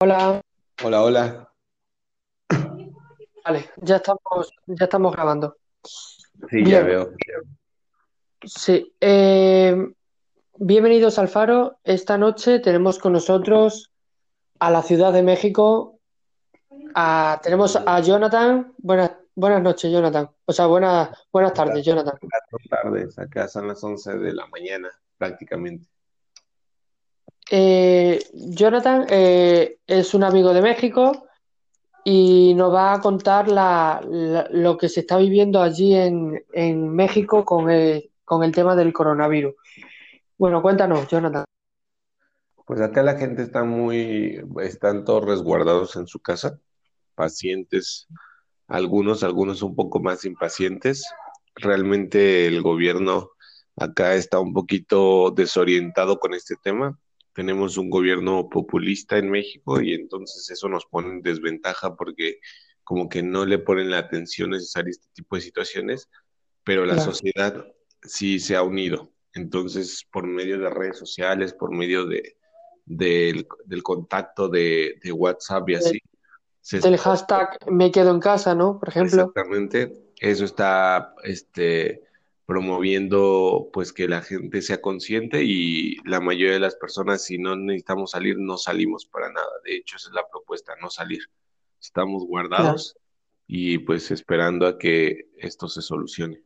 [0.00, 0.40] Hola,
[0.84, 1.52] Hola, hola.
[3.44, 5.56] vale, ya estamos, ya estamos grabando.
[6.48, 7.14] Sí, ya veo.
[8.44, 8.94] sí.
[9.00, 9.76] eh,
[10.56, 11.80] bienvenidos al Faro.
[11.82, 13.90] Esta noche tenemos con nosotros
[14.60, 15.98] a la Ciudad de México.
[16.94, 18.72] a- tenemos a Jonathan.
[18.78, 20.30] Buenas, buenas noches, Jonathan.
[20.44, 22.14] O sea, buenas, buenas tardes, Jonathan.
[22.50, 25.88] Son tardes, acá son las 11 de la mañana, prácticamente.
[27.50, 31.26] Eh, Jonathan eh, es un amigo de México
[32.04, 36.42] y nos va a contar la- la- lo que se está viviendo allí en,
[36.94, 39.54] México con el, con el tema del coronavirus.
[40.36, 41.44] Bueno, cuéntanos, Jonathan.
[42.66, 46.60] Pues acá la gente está muy, están todos resguardados en su casa,
[47.14, 48.06] pacientes,
[48.68, 51.10] algunos, algunos un poco más impacientes.
[51.54, 53.30] Realmente el gobierno
[53.76, 56.98] acá está un poquito desorientado con este tema.
[57.38, 62.40] Tenemos un gobierno populista en México y entonces eso nos pone en desventaja porque
[62.82, 66.08] como que no le ponen la atención necesaria a este tipo de situaciones,
[66.64, 67.12] pero la Claro.
[67.12, 67.64] sociedad
[68.02, 69.12] sí se ha unido.
[69.34, 72.38] Entonces, por medio de redes sociales, por medio de,
[72.84, 75.98] del, del contacto de, de WhatsApp y así,
[76.60, 78.80] se Del hashtag me quedo en casa, ¿no?
[78.80, 79.30] Por ejemplo.
[79.32, 82.02] Exactamente, eso está este,
[82.48, 87.54] promoviendo pues que la gente sea consciente y la mayoría de las personas si no
[87.56, 89.50] necesitamos salir no salimos para nada.
[89.66, 91.20] De hecho, esa es la propuesta, no salir.
[91.80, 92.96] Estamos guardados
[93.46, 96.42] y pues esperando a que esto se solucione.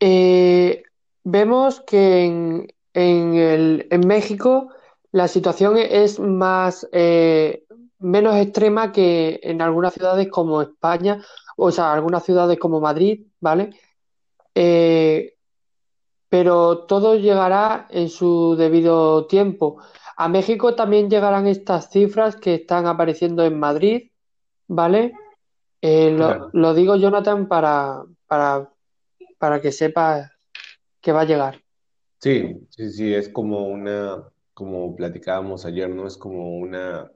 [0.00, 0.82] Eh,
[1.24, 4.70] vemos que en, en el- en México
[5.12, 7.64] la situación es más eh,
[7.98, 11.24] menos extrema que en algunas ciudades como España,
[11.56, 13.70] o sea, algunas ciudades como Madrid, ¿vale?
[14.58, 15.34] Eh,
[16.30, 19.82] pero todo llegará en su debido tiempo.
[20.16, 24.10] A México también llegarán estas cifras que están apareciendo en Madrid,
[24.66, 25.12] ¿vale?
[25.82, 26.50] Eh, lo, Claro.
[26.54, 28.72] lo digo, Jonathan, para, para,
[29.38, 30.32] para que sepas
[31.02, 31.60] que va a llegar.
[32.18, 34.24] Sí, sí, sí, es como una,
[34.54, 36.06] como platicábamos ayer, ¿no?
[36.06, 37.10] Es como una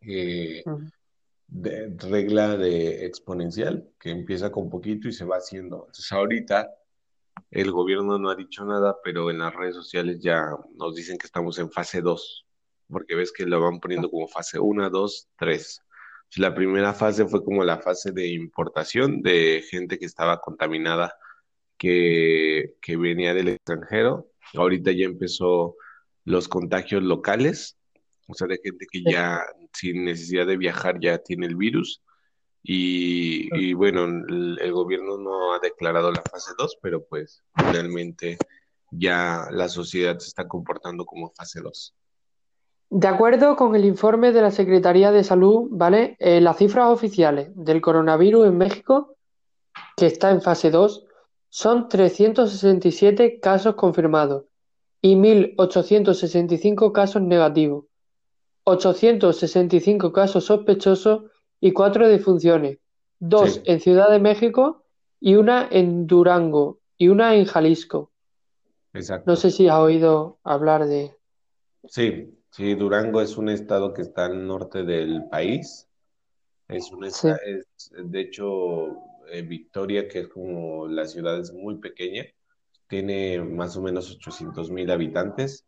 [0.00, 0.64] eh.
[1.60, 5.78] De- regla de exponencial que empieza con poquito y se va haciendo.
[5.86, 6.70] Entonces ahorita
[7.50, 11.26] el gobierno no ha dicho nada, pero en las redes sociales ya nos dicen que
[11.26, 12.46] estamos en fase 2,
[12.88, 15.82] porque ves que lo van poniendo como fase uno, 2, 3.
[16.36, 21.14] La primera fase fue como la fase de importación de gente que estaba contaminada,
[21.78, 24.28] que, que venía del extranjero.
[24.54, 25.76] Ahorita ya empezó
[26.24, 27.76] los contagios locales,
[28.26, 29.40] o sea, de gente que ya
[29.72, 32.02] sin necesidad de viajar ya tiene el virus.
[32.62, 38.38] Y, y bueno, el, el gobierno no ha declarado la fase 2, pero pues finalmente
[38.90, 41.94] ya la sociedad se está comportando como fase 2.
[42.88, 46.16] De acuerdo con el informe de la Secretaría de Salud, ¿vale?
[46.20, 49.16] Eh, las cifras oficiales del coronavirus en México,
[49.96, 51.04] que está en fase 2,
[51.48, 54.44] son 367 casos confirmados
[55.00, 57.86] y 1.865 casos negativos,
[58.68, 62.78] 865 casos sospechosos y 4 defunciones,
[63.20, 64.84] dos Sí, en Ciudad de México
[65.20, 68.10] y una en Durango y una en Jalisco.
[68.92, 69.36] No exacto.
[69.36, 71.14] sé si has oído hablar de...
[71.84, 75.88] Sí, sí, Durango es un estado que está al norte del país.
[76.68, 77.28] Es un Sí.
[77.44, 78.88] es, de hecho,
[79.30, 82.24] eh, Victoria, que es como la ciudad es muy pequeña,
[82.88, 85.66] tiene más o menos 800 mil habitantes,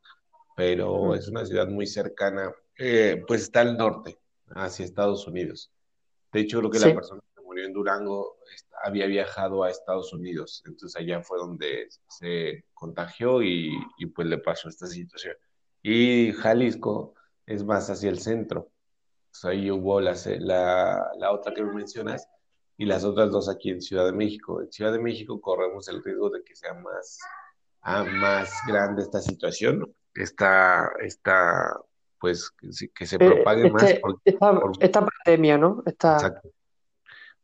[0.58, 5.70] pero es una ciudad muy cercana, eh, pues está al norte, hacia Estados Unidos.
[6.32, 6.94] De hecho, creo que la Sí.
[6.94, 8.38] persona que murió en Durango
[8.82, 14.38] había viajado a Estados Unidos, entonces allá fue donde se contagió y, y pues le
[14.38, 15.36] pasó esta situación.
[15.80, 17.14] Y Jalisco
[17.46, 18.68] es más hacia el centro,
[19.30, 22.26] pues ahí hubo la, la, la otra que me mencionas
[22.76, 24.60] y las otras dos aquí en Ciudad de México.
[24.60, 27.20] En Ciudad de México corremos el riesgo de que sea más,
[27.82, 31.78] ah, más grande esta situación, esta, esta,
[32.20, 32.50] pues
[32.94, 35.82] que se Eh, propague más este, por, esta, por, esta pandemia, ¿no?
[35.86, 36.50] Esta, exacto,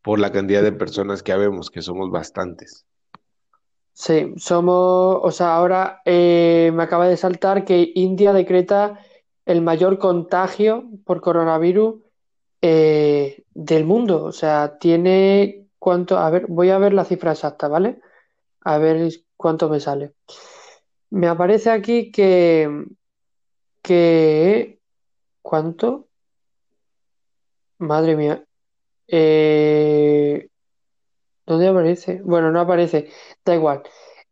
[0.02, 2.84] por la cantidad de personas que habemos, que somos bastantes.
[3.92, 8.98] sí, somos, o sea, ahora eh, me acaba de saltar que India decreta
[9.46, 11.96] el mayor contagio por coronavirus
[12.62, 14.24] eh, del mundo.
[14.24, 18.00] O sea, tiene cuánto, a ver, voy a ver la cifra exacta, ¿vale?
[18.62, 20.14] A ver cuánto me sale.
[21.14, 22.86] Me aparece aquí que,
[23.80, 24.80] que,
[25.42, 26.08] ¿cuánto?
[27.78, 28.44] Madre mía.
[29.06, 30.48] Eh,
[31.46, 32.20] ¿Dónde aparece?
[32.24, 33.10] Bueno, no aparece.
[33.44, 33.84] Da igual.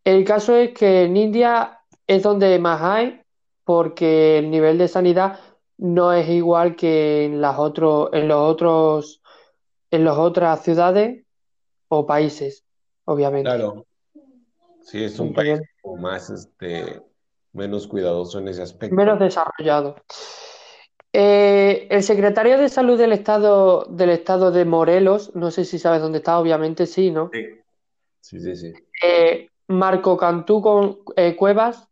[0.03, 3.23] El caso es que en India es donde más hay,
[3.63, 5.39] porque el nivel de sanidad
[5.79, 9.23] no es igual que en las otros, en los otros,
[9.93, 11.25] en las otras ciudades
[11.87, 12.65] o países,
[13.05, 13.49] obviamente.
[13.49, 13.87] Claro,
[14.83, 17.03] sí, es un país Como más, este,
[17.53, 18.97] menos cuidadoso en ese aspecto.
[18.97, 19.97] menos desarrollado.
[21.13, 26.01] Eh, el secretario de Salud del estado, del estado de Morelos, no sé si sabes
[26.01, 27.31] dónde está, obviamente sí, ¿no?
[27.33, 27.47] Sí,
[28.21, 28.73] sí, sí, sí.
[29.03, 31.87] Eh, Marco Cantú con, eh, Cuevas,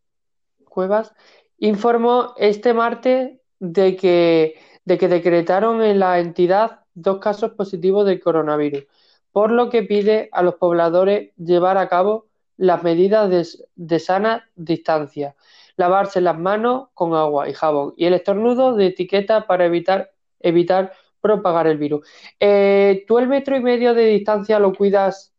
[0.65, 1.13] Cuevas
[1.59, 8.21] informó este martes de que, de que decretaron en la entidad dos casos positivos del
[8.21, 8.87] coronavirus,
[9.33, 12.30] por lo que pide a los pobladores llevar a cabo
[12.61, 15.35] las medidas de, sana distancia,
[15.77, 20.93] lavarse las manos con agua y jabón y el estornudo de etiqueta para evitar, evitar
[21.23, 22.07] propagar el virus.
[22.39, 25.33] Eh, ¿tú el metro y medio de distancia lo cuidas?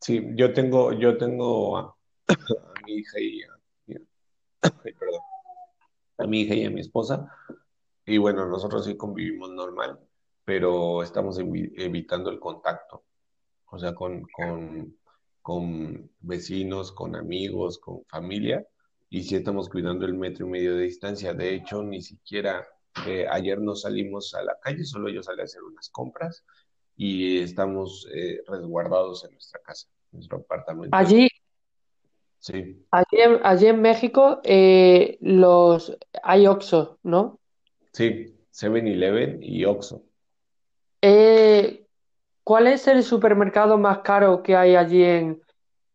[0.00, 1.96] Sí, yo tengo, yo tengo a,
[2.28, 3.48] a mi hija y a,
[4.82, 5.20] perdón,
[6.18, 7.28] a mi hija y a mi esposa,
[8.06, 9.98] y bueno, nosotros sí convivimos normal,
[10.44, 13.02] pero estamos evi- evitando el contacto,
[13.70, 14.96] o sea, con, con,
[15.42, 18.66] con vecinos, con amigos, con familia,
[19.08, 21.34] y sí estamos cuidando el metro y medio de distancia.
[21.34, 22.66] De hecho, ni siquiera
[23.06, 26.44] eh, ayer no salimos a la calle, solo yo salí a hacer unas compras
[26.96, 29.88] y estamos eh, resguardados en nuestra casa.
[30.12, 30.96] Nuestro apartamento.
[30.96, 31.28] Allí,
[32.40, 37.38] Sí, allí en, allí en México eh, los hay Oxxo, ¿no?
[37.92, 40.02] sí, 7-Eleven y Oxxo.
[41.02, 41.86] Eh,
[42.44, 45.42] ¿cuál es el supermercado más caro que hay allí en,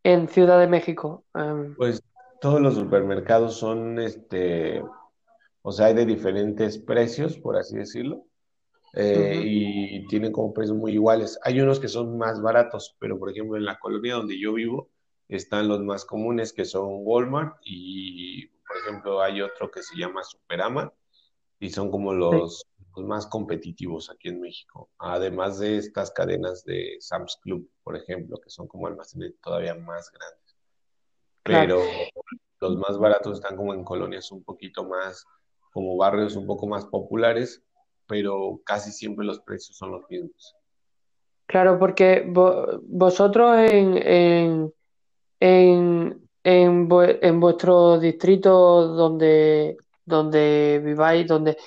[0.03, 1.25] en Ciudad de México?
[1.35, 2.01] Em, Pues
[2.41, 4.81] todos los supermercados son, este,
[5.61, 8.25] o sea, hay de diferentes precios, por así decirlo,
[8.95, 11.39] eh, y tienen como precios muy iguales.
[11.43, 14.89] Hay unos que son más baratos, pero por ejemplo en la colonia donde yo vivo
[15.27, 20.23] están los más comunes que son Walmart y por ejemplo hay otro que se llama
[20.23, 20.93] Superama
[21.59, 22.49] y son como sí,
[22.95, 24.89] los más competitivos aquí en México.
[24.97, 30.11] Además de estas cadenas de Sam's Club, por ejemplo, que son como almacenes todavía más
[30.11, 30.55] grandes.
[31.43, 31.75] claro.
[31.77, 35.25] Pero los más baratos están como en colonias un poquito más,
[35.73, 37.63] como barrios un poco más populares,
[38.07, 40.55] pero casi siempre los precios son los mismos.
[41.47, 44.73] Claro, porque vo- vosotros en, en,
[45.39, 51.57] en, en, en vuestro distrito donde, donde viváis, donde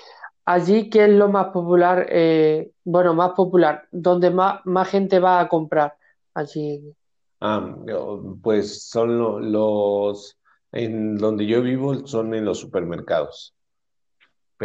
[0.53, 2.07] allí, ¿qué es lo más popular?
[2.11, 5.97] Eh, bueno, más popular, donde más, más gente va a comprar
[6.35, 6.95] allí,
[7.41, 7.77] Ah,
[8.43, 10.39] pues son lo- los,
[10.73, 13.55] en donde yo vivo son en los supermercados,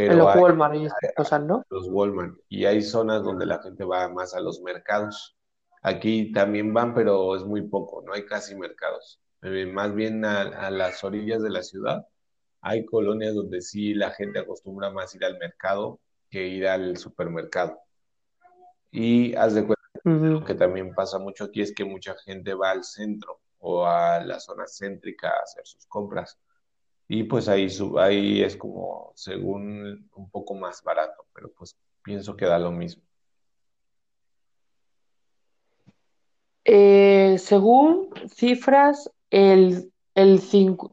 [0.06, 1.64] en los hay Walmart y esas cosas, ¿no?
[1.70, 5.36] los Walmart y hay zonas donde la gente va más a los mercados.
[5.82, 9.20] Aquí también van, pero es muy poco, no hay casi mercados.
[9.42, 12.08] Eh, más bien a, a las orillas de la ciudad
[12.64, 16.00] hay colonias donde sí la gente acostumbra más ir al mercado
[16.30, 17.78] que ir al supermercado.
[18.90, 22.72] Y haz de cuenta lo que también pasa mucho aquí es que mucha gente va
[22.72, 26.40] al centro o a la zona céntrica a hacer sus compras.
[27.10, 27.68] Y pues ahí,
[28.00, 33.04] ahí es como, según, un poco más barato, pero pues pienso que da lo mismo.
[36.64, 40.42] Eh, según cifras, el, el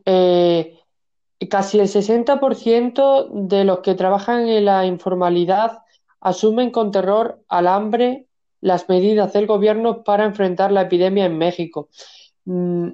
[0.04, 0.79] eh,
[1.48, 5.82] casi el 60% de los que trabajan en la informalidad
[6.20, 8.26] asumen con terror al hambre
[8.60, 11.88] las medidas del gobierno para enfrentar la epidemia en México.
[12.44, 12.90] Mm,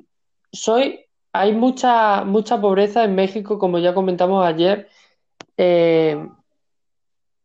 [0.52, 4.88] soy, hay mucha, mucha pobreza en México, como ya comentamos ayer,
[5.56, 6.28] eh,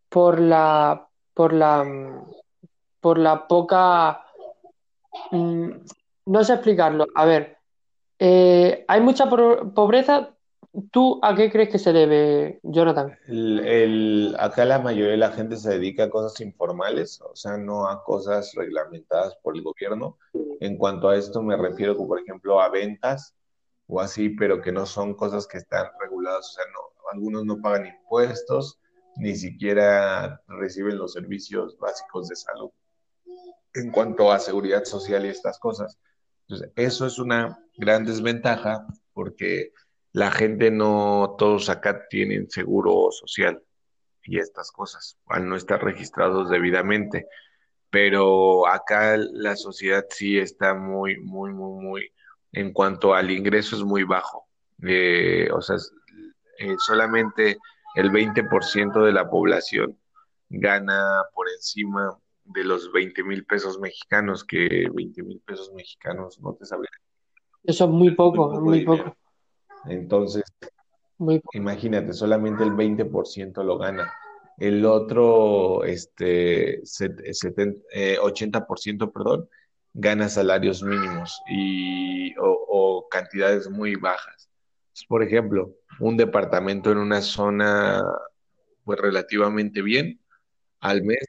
[0.10, 1.86] por la, por la,
[3.00, 4.24] por la poca,
[5.32, 5.70] mm,
[6.28, 7.08] no sé explicarlo.
[7.16, 7.58] A ver.
[8.20, 10.36] Eh, hay mucha pobreza.
[10.92, 13.18] ¿Tú a qué crees que se debe, Jonathan?
[13.28, 17.58] El, el- acá la mayoría de la gente se dedica a cosas informales, o sea,
[17.58, 20.18] no a cosas reglamentadas por el gobierno.
[20.60, 23.36] En cuanto a esto me refiero, por ejemplo, a ventas
[23.88, 26.80] o así, pero que no son cosas que están reguladas, o sea, no,
[27.12, 28.80] algunos no pagan impuestos,
[29.18, 32.72] ni siquiera reciben los servicios básicos de salud
[33.74, 35.98] en cuanto a seguridad social y estas cosas.
[36.48, 39.72] Entonces, eso es una gran desventaja porque
[40.14, 43.62] la gente no, todos acá tienen seguro social
[44.24, 47.28] y estas cosas, al no estar registrados debidamente.
[47.90, 52.12] Pero acá la sociedad sí está muy, muy, muy, muy,
[52.52, 54.48] en cuanto al ingreso es muy bajo.
[54.84, 55.76] Eh, o sea,
[56.60, 57.58] eh, solamente
[57.96, 59.98] el 20% de la población
[60.50, 66.54] gana por encima de los veinte mil pesos mexicanos, que veinte mil pesos mexicanos no
[66.54, 66.90] te sabría,
[67.64, 69.16] Eso es muy poco, muy poco.
[69.86, 70.44] Entonces,
[71.18, 71.42] muy.
[71.54, 74.12] Imagínate, solamente el 20% lo gana.
[74.58, 79.50] El otro, este, set- seten- eh, 80%, perdón,
[79.94, 84.50] gana salarios mínimos y, o, o cantidades muy bajas.
[85.08, 88.04] Por ejemplo, un departamento en una zona
[88.84, 90.20] pues relativamente bien,
[90.80, 91.20] al mes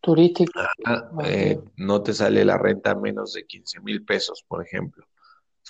[0.00, 4.64] Turístico, ah, eh, no te sale la renta a menos de quince mil pesos, por
[4.64, 5.04] ejemplo.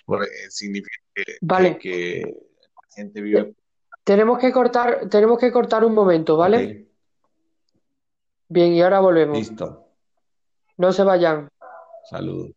[0.06, 3.54] Eh, significa que, Vale, que la gente te- vive.
[4.04, 6.88] tenemos que cortar, tenemos que cortar un momento, ¿vale?
[8.48, 9.36] Bien, y ahora volvemos.
[9.38, 9.84] listo.
[10.78, 11.48] No se vayan.
[12.08, 12.52] Saludos.